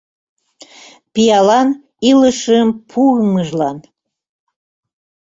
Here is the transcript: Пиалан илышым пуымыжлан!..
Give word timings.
Пиалан 1.13 1.69
илышым 2.09 2.69
пуымыжлан!.. 2.89 3.77